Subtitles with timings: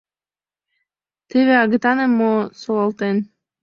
[1.29, 3.17] ТЕВЕ АГЫТАНЫМ МО СОЛАЛТЕН!